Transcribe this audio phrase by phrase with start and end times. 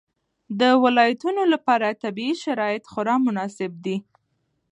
[0.59, 3.97] د ولایتونو لپاره طبیعي شرایط خورا مناسب دي.